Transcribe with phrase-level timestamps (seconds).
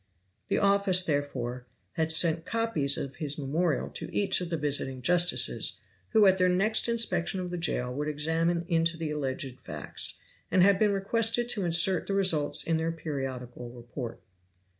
[0.47, 5.79] The office, therefore, had sent copies of his memorial to each of the visiting justices,
[6.09, 10.15] who at their next inspection of the jail would examine into the alleged facts,
[10.49, 14.19] and had been requested to insert the results in their periodical report.